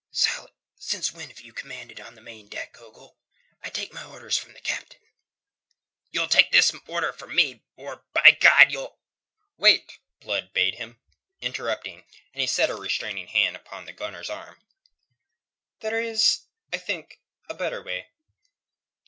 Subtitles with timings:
[0.79, 3.19] "Since when have you commanded on the main deck, Ogle?
[3.63, 4.99] I take my orders from the Captain."
[6.09, 8.97] "You'll take this order from me, or, by God, you'll...."
[9.57, 10.99] "Wait!" Blood bade him,
[11.39, 12.03] interrupting,
[12.33, 14.59] and he set a restraining hand upon the gunner's arm.
[15.81, 18.07] "There is, I think, a better way."